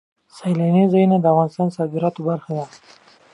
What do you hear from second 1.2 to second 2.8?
افغانستان د صادراتو برخه ده.